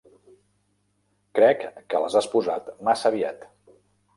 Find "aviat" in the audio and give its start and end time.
3.13-3.47